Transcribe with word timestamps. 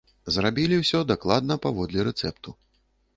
Зрабілі 0.35 0.79
ўсё 0.79 1.01
дакладна 1.11 1.57
паводле 1.65 2.07
рэцэпту. 2.09 2.55